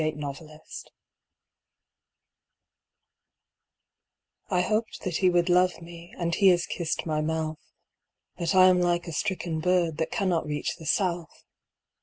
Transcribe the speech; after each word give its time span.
The 0.01 0.13
Kiss 0.59 0.85
I 4.49 4.61
hoped 4.61 5.01
that 5.03 5.17
he 5.17 5.29
would 5.29 5.47
love 5.47 5.79
me, 5.79 6.11
And 6.17 6.33
he 6.33 6.47
has 6.47 6.65
kissed 6.65 7.05
my 7.05 7.21
mouth, 7.21 7.59
But 8.35 8.55
I 8.55 8.65
am 8.65 8.81
like 8.81 9.07
a 9.07 9.11
stricken 9.13 9.59
bird 9.59 9.97
That 9.97 10.09
cannot 10.09 10.47
reach 10.47 10.77
the 10.77 10.87
south. 10.87 11.43